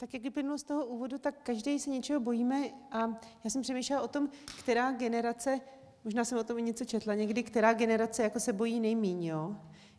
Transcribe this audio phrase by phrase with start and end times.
[0.00, 4.02] tak jak vyplynulo z toho úvodu, tak každý se něčeho bojíme a já jsem přemýšlela
[4.02, 4.28] o tom,
[4.58, 5.60] která generace,
[6.04, 9.56] možná jsem o tom i něco četla někdy, která generace jako se bojí nejmíň, jo?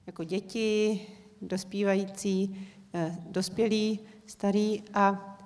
[0.07, 1.01] Jako děti,
[1.41, 5.37] dospívající, eh, dospělí, starý a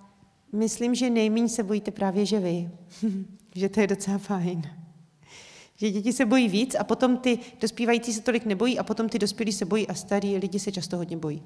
[0.51, 2.69] myslím, že nejmíň se bojíte právě, že vy.
[3.55, 4.61] že to je docela fajn.
[5.75, 9.19] Že děti se bojí víc a potom ty dospívající se tolik nebojí a potom ty
[9.19, 11.43] dospělí se bojí a starý lidi se často hodně bojí.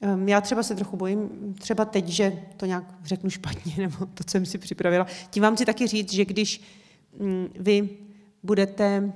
[0.00, 4.24] Ehm, já třeba se trochu bojím, třeba teď, že to nějak řeknu špatně, nebo to,
[4.24, 5.06] co jsem si připravila.
[5.30, 6.62] Tím vám chci taky říct, že když
[7.18, 7.88] mm, vy
[8.42, 9.12] budete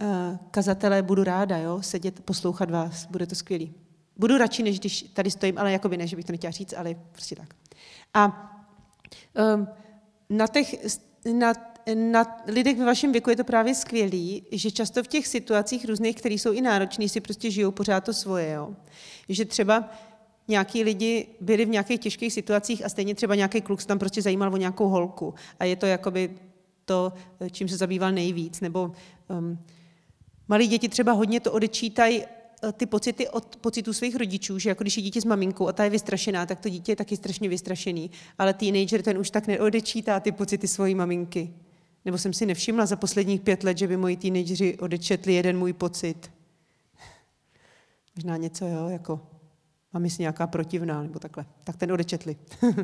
[0.00, 3.74] eh, kazatelé, budu ráda, jo, sedět, poslouchat vás, bude to skvělý.
[4.16, 6.94] Budu radši, než když tady stojím, ale jakoby ne, že bych to nechtěla říct, ale
[7.12, 7.54] prostě tak.
[8.14, 8.52] A
[9.54, 9.68] um,
[10.30, 10.74] na těch,
[11.32, 11.52] na,
[11.94, 16.16] na lidech ve vašem věku je to právě skvělý, že často v těch situacích různých,
[16.16, 18.52] které jsou i náročné, si prostě žijou pořád to svoje.
[18.52, 18.74] Jo.
[19.28, 19.90] Že třeba
[20.48, 24.22] nějaký lidi byli v nějakých těžkých situacích a stejně třeba nějaký kluk se tam prostě
[24.22, 25.34] zajímal o nějakou holku.
[25.58, 26.30] A je to jakoby
[26.84, 27.12] to,
[27.50, 28.60] čím se zabýval nejvíc.
[28.60, 28.92] Nebo
[29.28, 29.58] um,
[30.48, 32.22] malí děti třeba hodně to odečítají
[32.62, 35.72] Eh, ty pocity od pocitů svých rodičů, že jako když je dítě s maminkou a
[35.72, 38.10] ta je vystrašená, tak to dítě je taky strašně vystrašený.
[38.38, 41.54] Ale teenager ten už tak neodečítá ty pocity svojí maminky.
[42.04, 45.72] Nebo jsem si nevšimla za posledních pět let, že by moji teenageři odečetli jeden můj
[45.72, 46.30] pocit.
[48.16, 49.20] Možná něco, jo, jako
[49.98, 51.46] mám si nějaká protivná, nebo takhle.
[51.64, 52.36] Tak ten odečetli.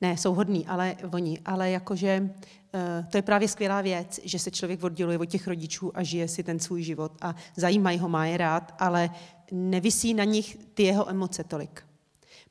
[0.00, 2.30] ne, jsou hodní, ale oni, ale jakože
[2.74, 6.28] Eh, to je právě skvělá věc, že se člověk odděluje od těch rodičů a žije
[6.28, 9.10] si ten svůj život a zajímají ho, má je rád, ale
[9.52, 11.84] nevisí na nich ty jeho emoce tolik.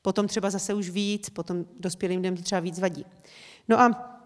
[0.02, 3.06] Potom třeba zase už víc, potom dospělým lidem třeba víc vadí.
[3.68, 4.18] No a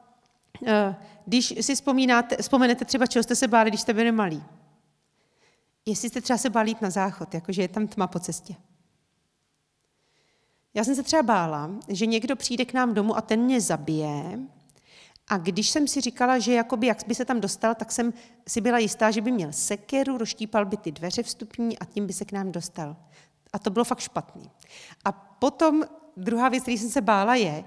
[0.67, 4.43] eh, když si vzpomínáte, vzpomenete třeba, čeho jste se báli, když jste byli malí.
[5.87, 8.55] Jestli jste třeba se báli na záchod, jakože je tam tma po cestě.
[10.75, 14.39] Já jsem se třeba bála, že někdo přijde k nám domů a ten mě zabije,
[15.29, 18.13] a když jsem si říkala, že jakoby, jak by se tam dostal, tak jsem
[18.49, 22.13] si byla jistá, že by měl sekeru, roštípal by ty dveře vstupní a tím by
[22.13, 22.97] se k nám dostal.
[23.53, 24.51] A to bylo fakt špatný.
[25.05, 25.85] A potom
[26.17, 27.65] druhá věc, který jsem se bála, je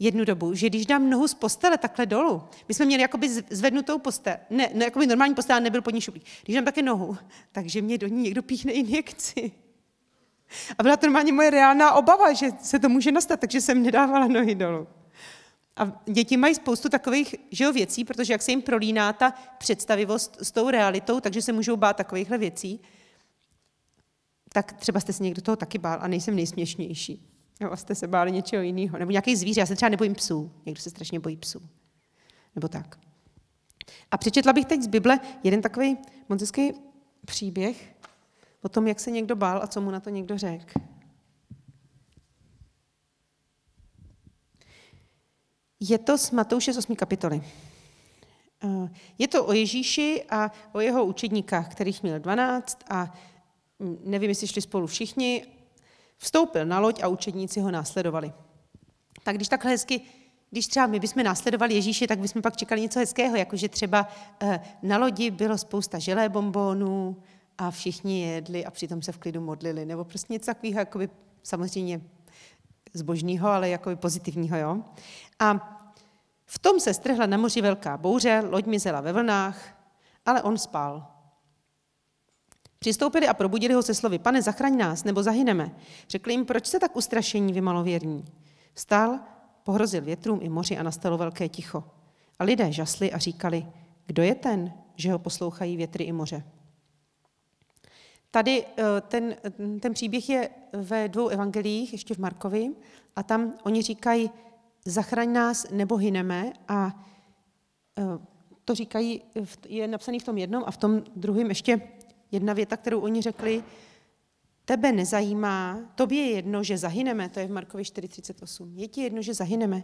[0.00, 3.98] jednu dobu, že když dám nohu z postele takhle dolů, my jsme měli jakoby zvednutou
[3.98, 6.24] postel, ne, ne jakoby normální postel, nebyl pod ní šuplík.
[6.44, 7.18] Když dám také nohu,
[7.52, 9.52] takže mě do ní někdo píchne injekci.
[10.78, 14.26] A byla to normálně moje reálná obava, že se to může nastat, takže jsem nedávala
[14.26, 14.86] nohy dolů.
[15.76, 20.36] A děti mají spoustu takových že jo, věcí, protože jak se jim prolíná ta představivost
[20.40, 22.80] s tou realitou, takže se můžou bát takovýchhle věcí,
[24.52, 27.26] tak třeba jste se někdo toho taky bál a nejsem nejsměšnější.
[27.60, 28.98] Jo, jste se báli něčeho jiného.
[28.98, 29.60] Nebo nějaký zvíře.
[29.60, 30.52] Já se třeba nebojím psů.
[30.66, 31.62] Někdo se strašně bojí psů.
[32.54, 32.98] Nebo tak.
[34.10, 35.98] A přečetla bych teď z Bible jeden takový
[36.28, 36.52] moc
[37.24, 37.96] příběh
[38.62, 40.80] o tom, jak se někdo bál a co mu na to někdo řekl.
[45.80, 46.96] Je to z Matouše z 8.
[46.96, 47.42] kapitoly.
[48.64, 53.14] Eh, je to o Ježíši a o jeho učedníkách, kterých měl 12 a
[53.80, 55.46] hm, nevím, jestli šli spolu všichni.
[56.22, 58.32] Vstoupil na loď a učedníci ho následovali.
[59.22, 60.00] Tak když takhle hezky,
[60.50, 64.08] když třeba my bychom následovali Ježíše, tak bychom pak čekali něco hezkého, jakože třeba
[64.42, 67.16] eh, na lodi bylo spousta želé bombónů
[67.58, 71.08] a všichni jedli a přitom se v klidu modlili, nebo prostě něco takového, jakoby
[71.42, 72.00] samozřejmě
[72.92, 74.56] zbožního, ale jako pozitivního.
[74.56, 74.78] Jo?
[75.38, 75.76] A
[76.46, 79.82] v tom se strhla na moři velká bouře, loď mizela ve vlnách,
[80.26, 81.19] ale on spal.
[82.82, 85.74] Přistoupili a probudili ho se slovy, pane, zachraň nás, nebo zahyneme.
[86.08, 88.24] Řekli jim, proč jste tak ustrašení, vy malověrní?
[88.74, 89.18] Vstal,
[89.64, 91.84] pohrozil větrům i moři a nastalo velké ticho.
[92.38, 93.66] A lidé žasli a říkali,
[94.06, 96.44] kdo je ten, že ho poslouchají větry i moře.
[98.30, 99.36] Tady eh, ten,
[99.80, 102.70] ten příběh je ve dvou evangeliích, ještě v Markovi,
[103.16, 104.30] a tam oni říkají,
[104.84, 107.04] zachraň nás nebo hyneme a
[107.98, 108.02] eh,
[108.64, 109.22] to říkají,
[109.68, 111.80] je napsaný v tom jednom a v tom druhém ještě
[112.32, 113.64] jedna věta, kterou oni řekli,
[114.64, 119.22] tebe nezajímá, tobě je jedno, že zahyneme, to je v Markovi 4.38, je ti jedno,
[119.22, 119.82] že zahyneme.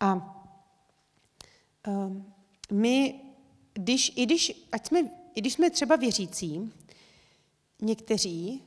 [0.00, 0.14] A
[1.88, 2.16] uh,
[2.72, 3.20] my,
[3.74, 5.00] když, i, když, ať jsme,
[5.34, 6.72] i když jsme třeba věřící,
[7.82, 8.62] někteří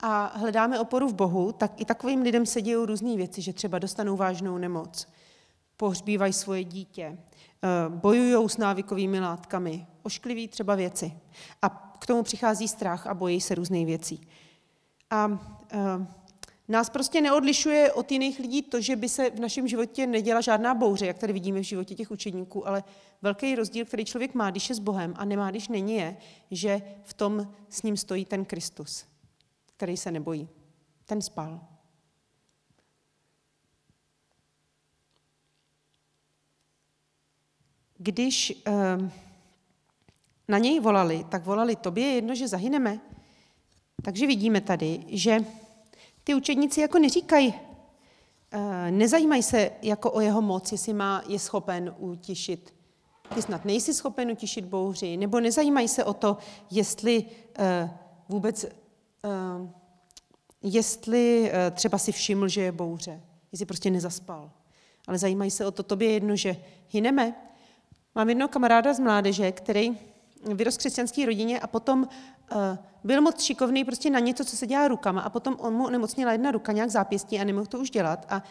[0.00, 3.78] a hledáme oporu v Bohu, tak i takovým lidem se dějí různé věci, že třeba
[3.78, 5.08] dostanou vážnou nemoc,
[5.76, 7.18] pohřbívají svoje dítě,
[7.62, 11.12] eh, bojují s návykovými látkami, oškliví třeba věci.
[11.62, 14.20] A k tomu přichází strach a bojí se různých věcí.
[15.10, 15.38] A
[15.72, 16.06] e,
[16.68, 20.74] nás prostě neodlišuje od jiných lidí to, že by se v našem životě neděla žádná
[20.74, 22.84] bouře, jak tady vidíme v životě těch učeníků, ale
[23.22, 26.16] velký rozdíl, který člověk má, když je s Bohem a nemá, když není, je,
[26.50, 29.06] že v tom s ním stojí ten Kristus,
[29.76, 30.48] který se nebojí.
[31.04, 31.60] Ten spal.
[37.98, 39.31] Když E,
[40.48, 43.00] na něj volali, tak volali tobě jedno, že zahyneme.
[44.02, 45.44] Takže vidíme tady, že
[46.24, 48.60] ty učedníci jako neříkají, uh,
[48.90, 52.74] nezajímají se jako o jeho moc, jestli má, je schopen utišit.
[53.34, 56.36] Ty snad nejsi schopen utišit bouři, nebo nezajímají se o to,
[56.70, 57.90] jestli uh,
[58.28, 59.68] vůbec, uh,
[60.62, 63.20] jestli třeba si všiml, že je bouře,
[63.52, 64.50] jestli prostě nezaspal.
[65.06, 66.56] Ale zajímají se o to, tobě jedno, že
[66.88, 67.34] hyneme.
[68.14, 69.98] Mám jednoho kamaráda z mládeže, který
[70.42, 72.58] vyrost křesťanské rodině a potom uh,
[73.04, 76.32] byl moc šikovný prostě na něco, co se dělá rukama a potom on mu nemocněla
[76.32, 78.42] jedna ruka, nějak zápěstí a nemohl to už dělat a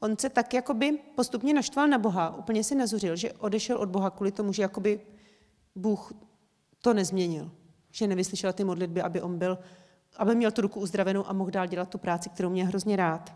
[0.00, 4.10] on se tak jakoby postupně naštval na Boha, úplně si nazuřil, že odešel od Boha
[4.10, 5.00] kvůli tomu, že jakoby
[5.74, 6.12] Bůh
[6.82, 7.50] to nezměnil,
[7.90, 9.58] že nevyslyšel ty modlitby, aby on byl,
[10.16, 13.34] aby měl tu ruku uzdravenou a mohl dál dělat tu práci, kterou měl hrozně rád.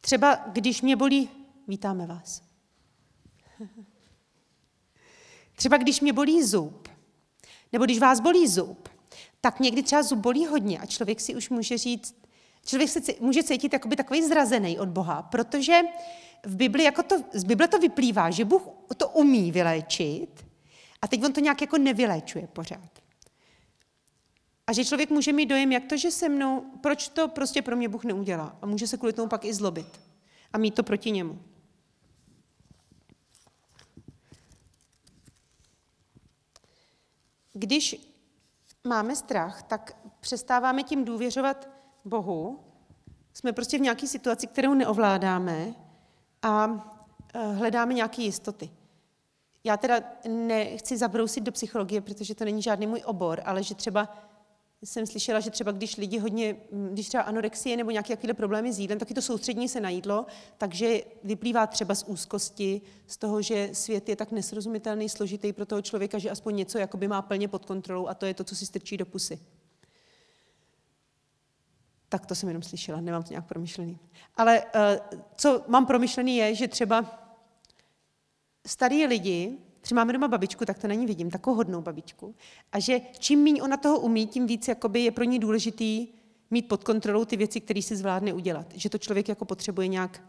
[0.00, 1.30] Třeba když mě bolí,
[1.68, 2.42] vítáme vás.
[5.60, 6.88] Třeba když mě bolí zub,
[7.72, 8.88] nebo když vás bolí zub,
[9.40, 12.14] tak někdy třeba zub bolí hodně a člověk si už může říct,
[12.66, 15.80] člověk se může cítit jakoby takový zrazený od Boha, protože
[16.46, 18.62] v Bibli jako to, z Bible to vyplývá, že Bůh
[18.96, 20.46] to umí vyléčit
[21.02, 22.90] a teď on to nějak jako nevyléčuje pořád.
[24.66, 27.76] A že člověk může mít dojem, jak to, že se mnou, proč to prostě pro
[27.76, 28.58] mě Bůh neudělá.
[28.62, 30.00] A může se kvůli tomu pak i zlobit
[30.52, 31.38] a mít to proti němu.
[37.52, 38.10] Když
[38.86, 41.68] máme strach, tak přestáváme tím důvěřovat
[42.04, 42.60] Bohu.
[43.32, 45.74] Jsme prostě v nějaké situaci, kterou neovládáme
[46.42, 46.68] a
[47.34, 48.70] eh, hledáme nějaké jistoty.
[49.64, 54.08] Já teda nechci zabrousit do psychologie, protože to není žádný můj obor, ale že třeba
[54.82, 56.56] jsem slyšela, že třeba když lidi hodně,
[56.92, 60.26] když třeba anorexie nebo nějaké jakýhle problémy s jídlem, taky to soustřední se na jídlo,
[60.58, 65.82] takže vyplývá třeba z úzkosti, z toho, že svět je tak nesrozumitelný, složitý pro toho
[65.82, 68.66] člověka, že aspoň něco jakoby má plně pod kontrolou a to je to, co si
[68.66, 69.40] strčí do pusy.
[72.08, 73.98] Tak to jsem jenom slyšela, nemám to nějak promyšlený.
[74.36, 77.20] Ale uh, co mám promyšlený je, že třeba
[78.66, 82.34] starý lidi, Třeba máme doma babičku, tak to na ní vidím, takovou hodnou babičku.
[82.72, 86.08] A že čím méně ona toho umí, tím víc jakoby je pro ní důležitý
[86.50, 88.66] mít pod kontrolou ty věci, které si zvládne udělat.
[88.74, 90.22] Že to člověk jako potřebuje nějak,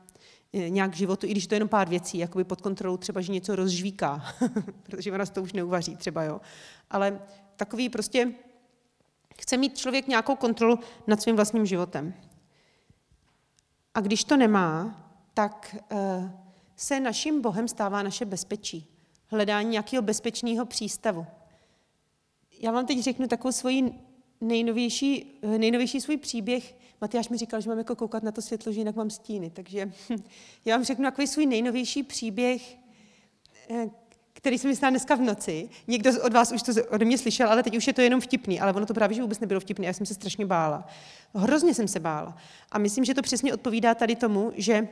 [0.53, 3.31] eh, nějak životu, i když to je jenom pár věcí, jakoby pod kontrolou třeba, že
[3.31, 4.25] něco rozžvíká,
[4.83, 6.42] protože ona to už neuvaří třeba, jo.
[6.89, 7.21] Ale
[7.56, 8.33] takový prostě,
[9.39, 12.13] chce mít člověk nějakou kontrolu nad svým vlastním životem.
[13.94, 14.98] A když to nemá,
[15.33, 16.30] tak uh,
[16.75, 18.90] se naším Bohem stává naše bezpečí
[19.31, 21.25] hledání nějakého bezpečného přístavu.
[22.59, 23.91] Já vám teď řeknu takovou svoji
[24.41, 26.75] nejnovější, nejnovější svůj příběh.
[27.01, 29.49] Matyáš mi říkal, že mám jako koukat na to světlo, že jinak mám stíny.
[29.49, 29.91] Takže
[30.65, 32.77] já vám řeknu takový svůj nejnovější příběh,
[33.69, 33.89] eh,
[34.33, 35.69] který jsem mi dneska v noci.
[35.87, 38.59] Někdo od vás už to ode mě slyšel, ale teď už je to jenom vtipný,
[38.59, 40.87] ale ono to právě že vůbec nebylo vtipný, já jsem se strašně bála.
[41.33, 42.37] Hrozně jsem se bála.
[42.71, 44.87] A myslím, že to přesně odpovídá tady tomu, že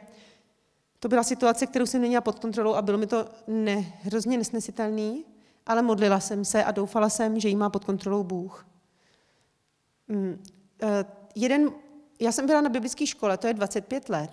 [1.00, 5.26] to byla situace, kterou jsem neměla pod kontrolou a bylo mi to ne, hrozně nesnesitelný,
[5.66, 8.68] ale modlila jsem se a doufala jsem, že jí má pod kontrolou Bůh.
[10.08, 10.44] Mm,
[10.82, 11.06] eh,
[11.36, 11.72] jeden,
[12.20, 14.32] já jsem byla na biblické škole, to je 25 let.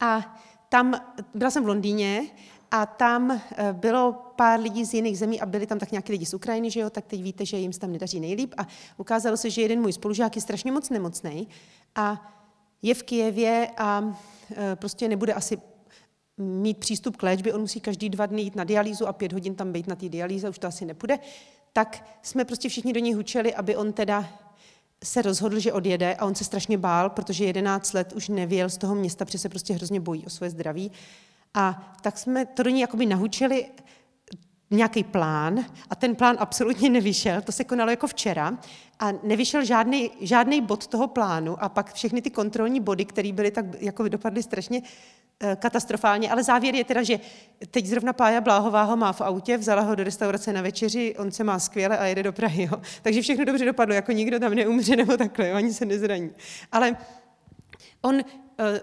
[0.00, 0.38] A
[0.68, 0.94] tam,
[1.34, 2.22] byla jsem v Londýně
[2.70, 6.26] a tam eh, bylo pár lidí z jiných zemí a byli tam tak nějaký lidi
[6.26, 8.54] z Ukrajiny, že jo, tak teď víte, že jim se tam nedaří nejlíp.
[8.56, 11.48] A ukázalo se, že jeden můj spolužák je strašně moc nemocný
[11.94, 12.36] a
[12.82, 14.14] je v Kijevě a
[14.56, 15.58] e, prostě nebude asi
[16.36, 19.54] mít přístup k léčbě, on musí každý dva dny jít na dialýzu a pět hodin
[19.54, 21.18] tam být na té dialýze, už to asi nepůjde,
[21.72, 24.28] tak jsme prostě všichni do něj hučeli, aby on teda
[25.04, 28.76] se rozhodl, že odjede a on se strašně bál, protože 11 let už nevěl z
[28.76, 30.92] toho města, protože se prostě hrozně bojí o své zdraví.
[31.54, 33.66] A tak jsme to do něj jakoby nahučili
[34.70, 38.58] nějaký plán a ten plán absolutně nevyšel, to se konalo jako včera
[38.98, 43.50] a nevyšel žádný, žádný bod toho plánu a pak všechny ty kontrolní body, které byly
[43.50, 44.82] tak, jako dopadly strašně
[45.40, 47.20] eh, katastrofálně, ale závěr je teda, že
[47.70, 51.30] teď zrovna Pája Bláhová ho má v autě, vzala ho do restaurace na večeři, on
[51.30, 52.68] se má skvěle a jede do Prahy.
[52.72, 52.82] Jo.
[53.02, 56.30] Takže všechno dobře dopadlo, jako nikdo tam neumře nebo takhle, ani se nezraní.
[56.72, 56.96] Ale
[58.02, 58.20] on
[58.58, 58.80] eh,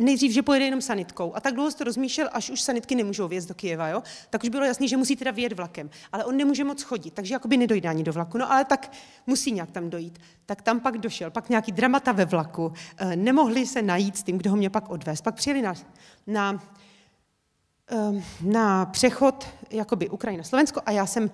[0.00, 1.36] nejdřív, že pojede jenom sanitkou.
[1.36, 4.02] A tak dlouho to rozmýšlel, až už sanitky nemůžou vjezd do Kijeva, jo?
[4.30, 5.90] Tak už bylo jasný, že musí teda vyjet vlakem.
[6.12, 8.38] Ale on nemůže moc chodit, takže jakoby nedojde ani do vlaku.
[8.38, 8.92] No ale tak
[9.26, 10.18] musí nějak tam dojít.
[10.46, 12.72] Tak tam pak došel, pak nějaký dramata ve vlaku.
[12.96, 15.22] E, nemohli se najít s tím, kdo ho mě pak odvést.
[15.22, 15.74] Pak přijeli na,
[16.26, 16.62] na,
[17.90, 21.30] e, na přechod jakoby Ukrajina-Slovensko a já jsem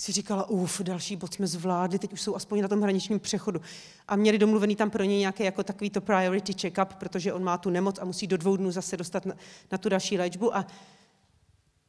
[0.00, 3.60] si říkala, uf, další bod jsme zvládli, teď už jsou aspoň na tom hraničním přechodu.
[4.08, 7.58] A měli domluvený tam pro něj nějaký jako takový to priority check-up, protože on má
[7.58, 9.34] tu nemoc a musí do dvou dnů zase dostat na,
[9.72, 10.56] na tu další léčbu.
[10.56, 10.66] A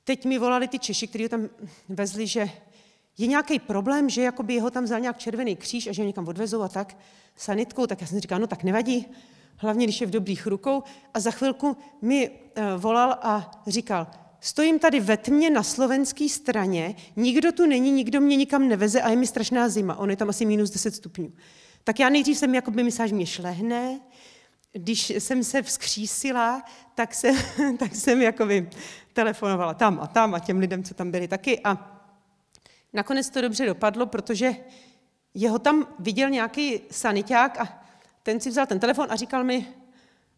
[0.04, 1.50] teď mi volali ty Češi, kteří ho tam
[1.90, 2.50] vezli, že
[3.18, 6.28] je nějaký problém, že jakoby jeho tam vzal nějak červený kříž a že ho někam
[6.28, 6.98] odvezou a tak
[7.36, 9.06] sanitkou, tak já jsem říkal, no tak nevadí,
[9.58, 10.84] hlavně když je v dobrých rukou.
[11.14, 14.08] A za chvilku mi uh, volal a říkal,
[14.42, 19.10] stojím tady ve tmě na slovenské straně, nikdo tu není, nikdo mě nikam neveze a
[19.10, 19.96] je mi strašná zima.
[19.96, 21.34] On je tam asi minus 10 stupňů.
[21.84, 24.00] Tak já nejdřív jsem jakoby myslela, že mě šlehne,
[24.72, 26.64] když jsem se vzkřísila,
[26.96, 27.32] tak, se,
[27.80, 28.70] tak jsem jakoby
[29.14, 31.62] telefonovala tam a tam a těm lidem, co tam byli taky.
[31.64, 32.02] A
[32.94, 34.56] nakonec to dobře dopadlo, protože
[35.34, 37.86] jeho tam viděl nějaký saniták a
[38.24, 39.68] ten si vzal ten telefon a říkal mi,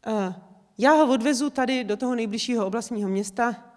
[0.08, 0.34] uh,
[0.78, 3.73] já ho odvezu tady do toho nejbližšího oblastního města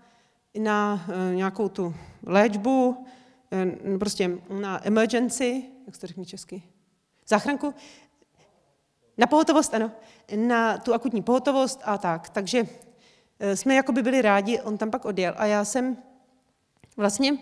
[0.59, 1.95] na uh, nějakou tu
[2.27, 6.63] léčbu, uh, prostě na emergency, jak se to řekne česky,
[7.29, 7.75] záchranku,
[9.19, 9.91] na pohotovost, ano,
[10.37, 12.29] na tu akutní pohotovost a tak.
[12.29, 12.67] Takže
[13.55, 15.97] jsme jakoby byli rádi, on tam pak odjel a já jsem
[16.97, 17.39] vlastně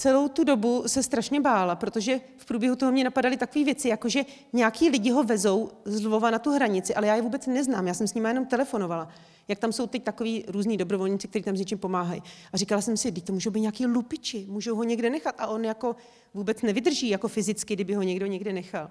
[0.00, 4.08] celou tu dobu se strašně bála, protože v průběhu toho mě napadaly takové věci, jako
[4.08, 7.86] že nějaký lidi ho vezou z Lvova na tu hranici, ale já je vůbec neznám,
[7.86, 9.08] já jsem s nimi jenom telefonovala.
[9.48, 12.22] Jak tam jsou teď takový různí dobrovolníci, kteří tam s něčím pomáhají.
[12.52, 15.64] A říkala jsem si, to můžou být nějaký lupiči, můžou ho někde nechat a on
[15.64, 15.96] jako
[16.34, 18.90] vůbec nevydrží jako fyzicky, kdyby ho někdo někde nechal.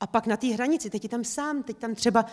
[0.00, 2.26] A pak na té hranici, teď je tam sám, teď tam třeba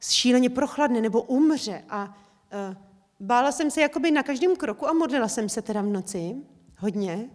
[0.00, 2.76] šíleně prochladne nebo umře a uh,
[3.20, 6.36] bála jsem se jakoby na každém kroku a modlila jsem se teda v noci
[6.78, 7.30] hodně,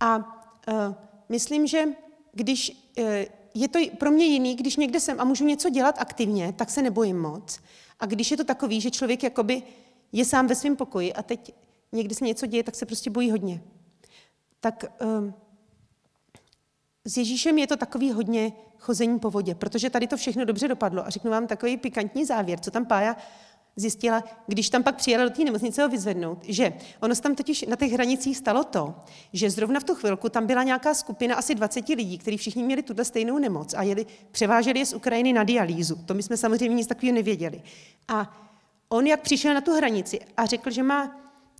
[0.00, 0.94] a uh,
[1.28, 1.84] myslím, že
[2.32, 3.06] když uh,
[3.54, 6.82] je to pro mě jiný, když někde jsem a můžu něco dělat aktivně, tak se
[6.82, 7.60] nebojím moc.
[8.00, 9.62] A když je to takový, že člověk jakoby
[10.12, 11.54] je sám ve svém pokoji a teď
[11.92, 13.62] někdy se něco děje, tak se prostě bojí hodně.
[14.60, 15.32] Tak uh,
[17.04, 21.06] s Ježíšem je to takový hodně chození po vodě, protože tady to všechno dobře dopadlo.
[21.06, 23.16] A řeknu vám takový pikantní závěr, co tam Pája
[23.76, 27.62] zjistila, když tam pak přijela do té nemocnice ho vyzvednout, že ono se tam totiž
[27.62, 28.94] na těch hranicích stalo to,
[29.32, 32.82] že zrovna v tu chvilku tam byla nějaká skupina asi 20 lidí, kteří všichni měli
[32.82, 35.96] tuhle stejnou nemoc a jeli, převáželi je z Ukrajiny na dialýzu.
[36.06, 37.62] To my jsme samozřejmě nic takového nevěděli.
[38.08, 38.36] A
[38.88, 41.16] on, jak přišel na tu hranici a řekl, že má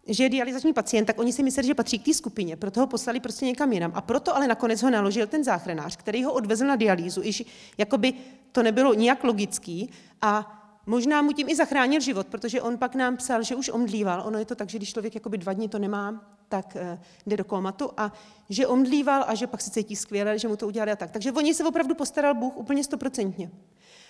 [0.06, 2.86] že je dializační pacient, tak oni si mysleli, že patří k té skupině, proto ho
[2.86, 3.92] poslali prostě někam jinam.
[3.94, 7.44] A proto ale nakonec ho naložil ten záchranář, který ho odvezl na dialýzu, iž
[7.78, 8.12] jakoby
[8.52, 9.90] to nebylo nijak logický
[10.22, 14.22] a Možná mu tím i zachránil život, protože on pak nám psal, že už omdlíval.
[14.26, 17.36] Ono je to tak, že když člověk jakoby dva dny to nemá, tak uh, jde
[17.36, 18.12] do komatu a
[18.48, 21.10] že omdlíval a že pak se cítí skvěle, že mu to udělali a tak.
[21.10, 23.50] Takže oni se opravdu postaral Bůh úplně stoprocentně.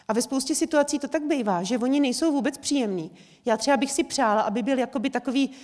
[0.09, 3.11] A ve spoustě situací to tak bývá, že oni nejsou vůbec příjemní.
[3.45, 5.55] Já třeba bych si přála, aby byl jakoby takový uh,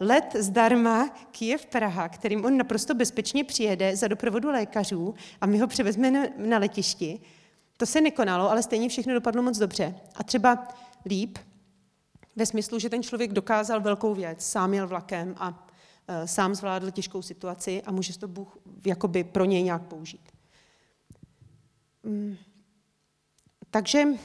[0.00, 6.32] let zdarma Kiev-Praha, kterým on naprosto bezpečně přijede za doprovodu lékařů a my ho převezmeme
[6.36, 7.20] na letišti
[7.76, 9.94] to se nekonalo, ale stejně všechno dopadlo moc dobře.
[10.14, 10.68] A třeba
[11.06, 11.38] líp,
[12.36, 15.54] ve smyslu, že ten člověk dokázal velkou věc, sám jel vlakem a uh,
[16.24, 20.32] sám zvládl těžkou situaci a může to Bůh jakoby pro něj nějak použít.
[22.02, 22.36] Um,
[23.70, 24.18] takže uh,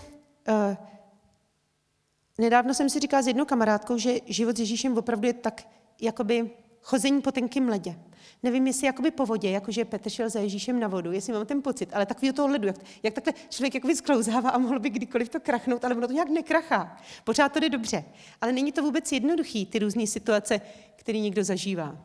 [2.38, 5.68] nedávno jsem si říkala s jednou kamarádkou, že život s Ježíšem opravdu je tak
[6.02, 6.52] jakoby
[6.82, 8.00] chození po tenkým ledě.
[8.44, 11.62] Nevím, jestli jakoby po vodě, jakože Petr šel za Ježíšem na vodu, jestli mám ten
[11.62, 15.30] pocit, ale takový toho ledu, jak, jak takhle člověk jakoby sklouzává a mohl by kdykoliv
[15.30, 16.98] to krachnout, ale ono to nějak nekrachá.
[17.24, 18.04] Pořád to jde dobře.
[18.42, 20.62] Ale není to vůbec jednoduchý, ty různé situace,
[20.96, 21.98] které někdo zažívá.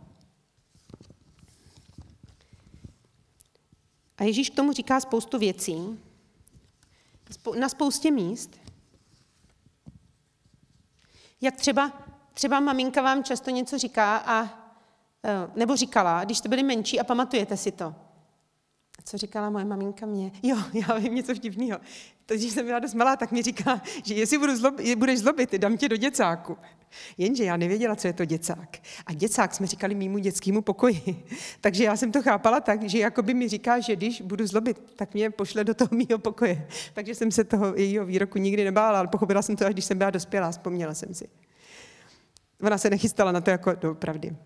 [4.17, 5.99] A Ježíš k tomu říká spoustu věcí,
[7.59, 8.61] na spoustě míst.
[11.41, 11.93] Jak třeba,
[12.33, 14.64] třeba maminka vám často něco říká a
[15.57, 17.95] nebo říkala, když jste byli menší a pamatujete si to.
[19.05, 20.33] Co říkala moje maminka mě?
[20.43, 21.79] Jo, já vím něco vtipného.
[22.27, 25.77] Když jsem byla dost malá, tak mi říká, že jestli budu zlob, budeš zlobit, dám
[25.77, 26.57] tě do děcáku.
[27.19, 28.79] Jenže já nevěděla, co je to děcák.
[29.07, 31.25] A děcák jsme říkali mýmu dětskému pokoji.
[31.61, 35.15] Takže já jsem to chápala tak, že jakoby mi říká, že když budu zlobit, tak
[35.15, 36.69] mě pošle do toho mýho pokoje.
[36.95, 39.99] Takže jsem se toho jejího výroku nikdy nebála, ale pochopila jsem to, až když jsem
[39.99, 41.29] byla dospělá, vzpomněla jsem si.
[42.63, 44.37] Ona se nechystala na to jako do pravdy.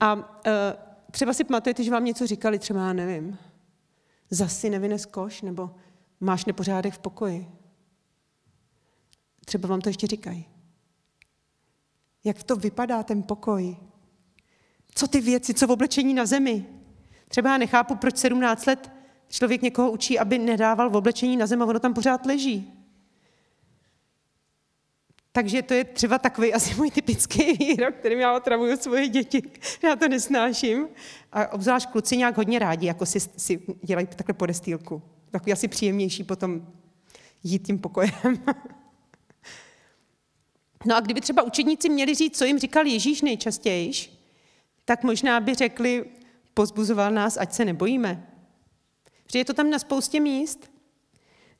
[0.00, 0.22] A uh,
[1.10, 3.38] třeba si pamatujete, že vám něco říkali, třeba já nevím,
[4.30, 5.70] zasi nevynes koš, nebo
[6.20, 7.48] máš nepořádek v pokoji.
[9.44, 10.48] Třeba vám to ještě říkají.
[12.24, 13.76] Jak to vypadá, ten pokoj?
[14.94, 16.66] Co ty věci, co v oblečení na zemi?
[17.28, 18.90] Třeba já nechápu, proč 17 let
[19.28, 22.79] člověk někoho učí, aby nedával v oblečení na zem a ono tam pořád leží.
[25.32, 29.42] Takže to je třeba takový asi můj typický výrok, kterým já otravuju svoje děti.
[29.82, 30.88] Já to nesnáším.
[31.32, 35.02] A obzvlášť kluci nějak hodně rádi, jako si, si dělají takhle podestýlku.
[35.30, 36.66] Takový asi příjemnější potom
[37.42, 38.12] jít tím pokojem.
[40.84, 43.92] No a kdyby třeba učedníci měli říct, co jim říkal Ježíš nejčastěji,
[44.84, 46.04] tak možná by řekli,
[46.54, 48.26] pozbuzoval nás, ať se nebojíme.
[49.32, 50.70] Že je to tam na spoustě míst.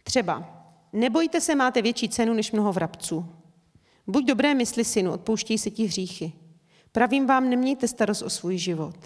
[0.03, 3.40] Třeba, nebojte se, máte větší cenu než mnoho vrabců.
[4.11, 6.33] Buď dobré mysli, synu, odpouštěj se ti hříchy.
[6.93, 8.97] Pravím vám, nemějte starost o svůj život.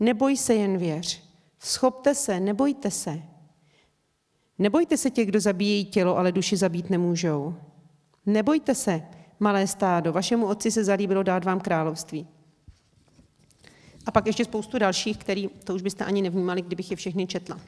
[0.00, 1.22] Neboj se, jen věř.
[1.58, 3.22] Schopte se, nebojte se.
[4.58, 7.54] Nebojte se těch, kdo zabíjejí tělo, ale duši zabít nemůžou.
[8.26, 9.02] Nebojte se,
[9.40, 12.28] malé stádo, vašemu otci se zalíbilo dát vám království.
[14.06, 17.60] A pak ještě spoustu dalších, který to už byste ani nevnímali, kdybych je všechny četla.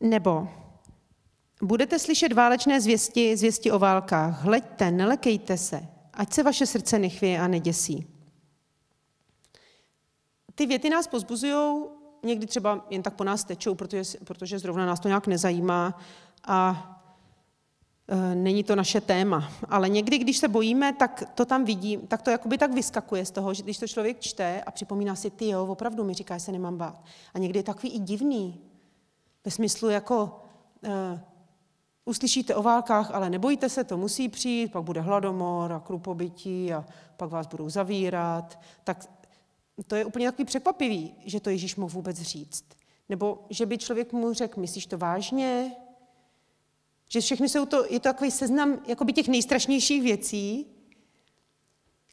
[0.00, 0.48] Nebo
[1.62, 4.42] budete slyšet válečné zvěsti, zvěsti o válkách.
[4.42, 8.06] Hleďte, nelekejte se, ať se vaše srdce nechvěje a neděsí.
[10.54, 11.84] Ty věty nás pozbuzují,
[12.22, 15.98] někdy třeba jen tak po nás tečou, protože, protože zrovna nás to nějak nezajímá
[16.44, 16.86] a
[18.08, 19.52] e, není to naše téma.
[19.68, 23.30] Ale někdy, když se bojíme, tak to tam vidím, tak to jakoby tak vyskakuje z
[23.30, 26.44] toho, že když to člověk čte a připomíná si, ty jo, opravdu mi říká, že
[26.44, 27.04] se nemám bát.
[27.34, 28.60] A někdy je takový i divný,
[29.44, 30.40] ve smyslu jako
[30.84, 31.20] e,
[32.10, 36.84] uslyšíte o válkách, ale nebojte se, to musí přijít, pak bude hladomor a krupobytí a
[37.16, 38.60] pak vás budou zavírat.
[38.84, 39.10] Tak
[39.86, 42.64] to je úplně takový překvapivý, že to Ježíš mohl vůbec říct.
[43.08, 45.72] Nebo že by člověk mu řekl, myslíš to vážně?
[47.08, 50.66] Že všechny jsou to, je to takový seznam jakoby těch nejstrašnějších věcí,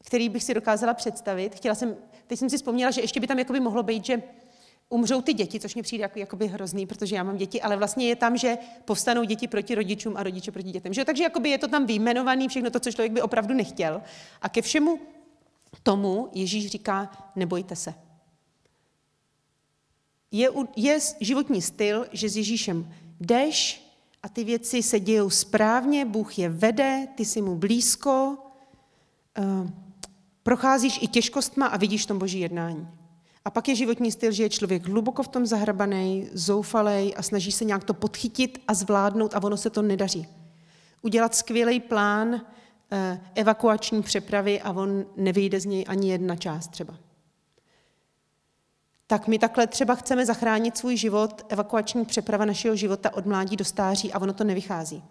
[0.06, 1.56] který bych si dokázala představit.
[1.56, 1.96] Chtěla jsem,
[2.28, 4.24] teď jsem si vzpomněla, že ještě by tam jakoby mohlo být, že
[4.90, 8.08] umřou ty děti, což mi přijde jako, jakoby hrozný, protože já mám děti, ale vlastně
[8.08, 10.94] je tam, že povstanou děti proti rodičům a rodiče proti dětem.
[10.94, 11.06] Že?
[11.06, 14.02] Takže jakoby je to tam vyjmenovaný, všechno to, co člověk by opravdu nechtěl.
[14.42, 15.00] A ke všemu
[15.84, 17.94] tomu Ježíš říká, nebojte se.
[20.32, 23.88] Je, je životní styl, že s Ježíšem jdeš
[24.24, 28.38] a ty věci se dějou správně, Bůh je vede, ty jsi mu blízko,
[29.38, 29.70] uh,
[30.44, 32.88] procházíš i těžkostma a vidíš tom boží jednání.
[33.48, 37.52] A pak je životní styl, že je člověk hluboko v tom zahrabaný, zoufalej a snaží
[37.52, 40.28] se nějak to podchytit a zvládnout a ono se to nedaří.
[41.02, 42.42] Udělat skvělý plán
[42.92, 46.98] eh, evakuační přepravy a on nevyjde z něj ani jedna část třeba.
[49.08, 53.66] Tak my takhle třeba chceme zachránit svůj život, evakuační přeprava našeho života od mládí do
[53.66, 55.04] stáří a ono to nevychází.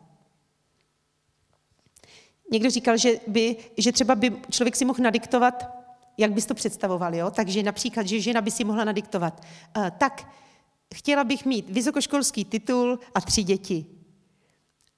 [2.52, 5.85] Někdo říkal, že, by, že třeba by člověk si mohl nadiktovat
[6.18, 7.30] jak bys to představoval, jo?
[7.30, 9.44] Takže například, že žena by si mohla nadiktovat.
[9.76, 10.28] Uh, tak,
[10.94, 13.86] chtěla bych mít vysokoškolský titul a tři děti.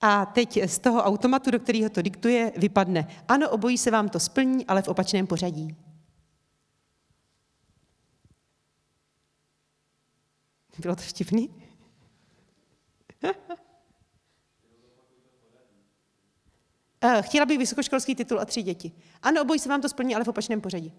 [0.01, 3.09] A teď z toho automatu, do kterého to diktuje, vypadne.
[3.29, 5.77] Ano, obojí se vám to splní, ale v opačném pořadí.
[10.79, 11.51] Bylo to vtipný?
[17.01, 18.93] Eh, chtěla bych vysokoškolský titul a tři děti.
[19.23, 20.93] Ano, obojí se vám to splní, ale v opačném pořadí.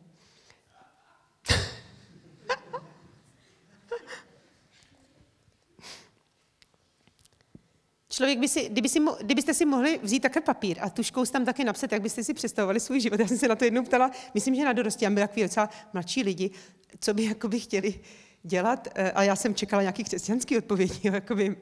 [8.19, 11.63] Člověk by si, kdyby si, kdybyste si mohli vzít takhle papír a tuškou tam taky
[11.63, 13.19] napsat, jak byste si představovali svůj život.
[13.19, 15.69] Já jsem se na to jednou ptala, myslím, že na dorosti, a byli takový docela
[15.93, 16.51] mladší lidi,
[16.99, 17.99] co by jakoby chtěli
[18.43, 18.87] dělat.
[18.95, 21.55] Eh, a já jsem čekala nějaký křesťanský odpovědi, jakoby,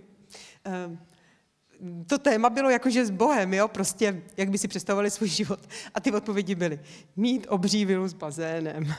[0.88, 1.00] um,
[2.08, 5.60] to téma bylo jakože s Bohem, jo, prostě, jak by si představovali svůj život.
[5.94, 6.80] A ty odpovědi byly,
[7.16, 8.94] mít obří vilu s bazénem,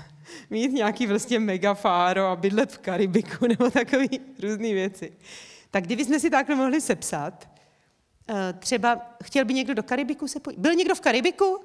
[0.51, 4.07] mít nějaký vlastně megafáro a bydlet v Karibiku, nebo takové
[4.42, 5.12] různé věci.
[5.70, 7.50] Tak kdybychom si takhle mohli sepsat,
[8.28, 10.59] eh, třeba chtěl by někdo do Karibiku se pojít.
[10.59, 11.61] Byl někdo v Karibiku?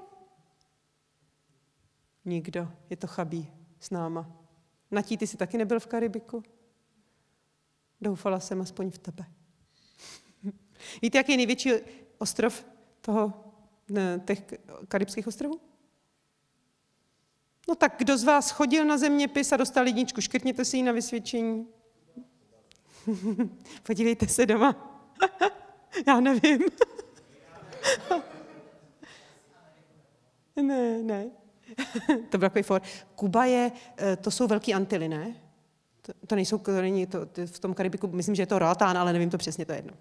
[2.25, 4.31] Nikdo, je to chabí s náma.
[4.91, 6.43] Natí, ty jsi taky nebyl v Karibiku?
[8.01, 9.25] Doufala jsem aspoň v tebe.
[11.01, 11.71] Víte, jaký je největší
[12.17, 12.65] ostrov
[13.01, 13.33] toho,
[13.89, 14.43] ne, těch
[14.87, 15.61] karibských ostrovů?
[17.67, 20.91] No tak kdo z vás chodil na zeměpis a dostal jedničku, škrtněte si ji na
[20.91, 21.67] vysvědčení.
[23.83, 24.99] Podívejte se doma.
[26.07, 26.61] Já nevím.
[30.61, 31.25] ne, ne.
[32.29, 32.81] to byl takový for.
[33.15, 35.35] Kuba je, eh, to jsou velký antily, ne?
[36.01, 39.13] To, to nejsou, to není to, v tom Karibiku, myslím, že je to Roatán, ale
[39.13, 39.93] nevím to přesně, to je jedno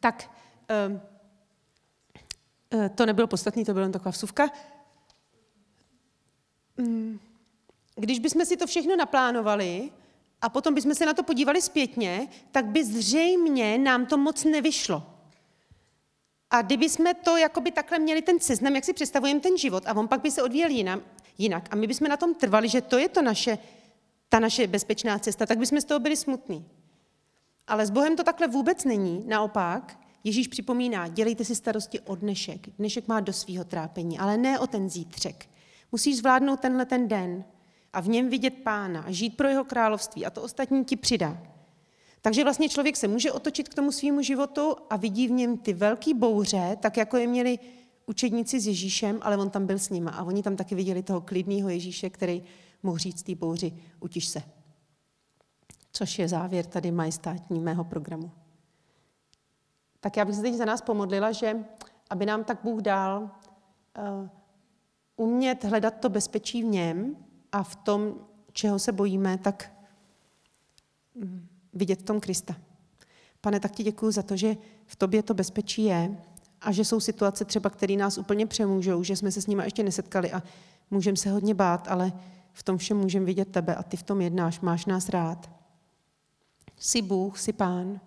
[0.00, 0.30] tak
[0.70, 1.00] eh,
[2.94, 4.50] to nebylo podstatné, to byla jen taková vsuvka.
[6.76, 7.18] Mm,
[7.96, 9.90] když bychom si to všechno naplánovali
[10.42, 15.02] a potom bychom se na to podívali zpětně, tak by zřejmě nám to moc nevyšlo.
[16.50, 19.96] A kdyby jsme to jakoby takhle měli ten seznam, jak si představujeme ten život, a
[19.96, 20.70] on pak by se odvíjel
[21.38, 23.58] jinak, a my bychom na tom trvali, že to je to naše,
[24.28, 26.68] ta naše bezpečná cesta, tak bychom z toho byli smutní.
[27.66, 29.24] Ale s Bohem to takhle vůbec není.
[29.26, 32.68] Naopak, Ježíš připomíná, dělejte si starosti o dnešek.
[32.78, 35.48] Dnešek má do svého trápení, ale ne o ten zítřek.
[35.92, 37.44] Musíš zvládnout tenhle ten den
[37.96, 41.42] a v něm vidět pána a žít pro jeho království a to ostatní ti přidá.
[42.20, 45.72] Takže vlastně člověk se může otočit k tomu svýmu životu a vidí v něm ty
[45.72, 47.58] velké bouře, tak jako je měli
[48.06, 51.20] učedníci s Ježíšem, ale on tam byl s nima a oni tam taky viděli toho
[51.20, 52.42] klidného Ježíše, který
[52.82, 54.42] mohl říct té bouři, utiš se.
[55.92, 58.30] Což je závěr tady majestátní mého programu.
[60.00, 61.64] Tak já bych se teď za nás pomodlila, že
[62.10, 64.28] aby nám tak Bůh dal uh,
[65.16, 67.25] umět hledat to bezpečí v něm
[67.56, 68.14] a v tom,
[68.52, 69.72] čeho se bojíme, tak
[71.14, 72.56] mm, vidět v tom Krista.
[73.40, 76.16] Pane, tak ti děkuji za to, že v tobě to bezpečí je
[76.60, 79.82] a že jsou situace třeba, které nás úplně přemůžou, že jsme se s nimi ještě
[79.82, 80.42] nesetkali a
[80.90, 82.12] můžeme se hodně bát, ale
[82.52, 85.50] v tom všem můžeme vidět tebe a ty v tom jednáš, máš nás rád.
[86.78, 88.00] Jsi Bůh, jsi Pán.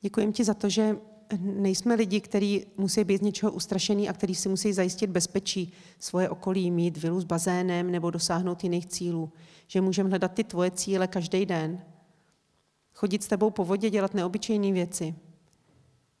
[0.00, 0.96] Děkujem ti za to, že
[1.40, 6.28] nejsme lidi, kteří musí být z něčeho ustrašený a kteří si musí zajistit bezpečí svoje
[6.28, 9.32] okolí, mít vilu s bazénem nebo dosáhnout jiných cílů.
[9.66, 11.82] Že můžeme hledat ty tvoje cíle každý den.
[12.94, 15.14] Chodit s tebou po vodě, dělat neobyčejné věci.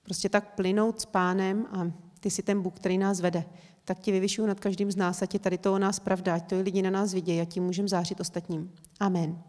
[0.02, 3.44] Prostě tak plynout s pánem a ty jsi ten Bůh, který nás vede.
[3.84, 6.48] Tak ti vyvyšuju nad každým z nás, ať je tady to o nás pravda, ať
[6.48, 8.72] to i lidi na nás vidějí, a tím můžeme zářit ostatním.
[9.00, 9.42] Amen.